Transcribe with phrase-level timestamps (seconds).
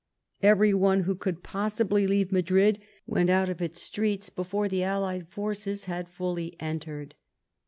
[0.41, 5.83] Everyone who could possibly leave Madrid went out of its streets before the allied forces
[5.83, 7.13] had fully entered.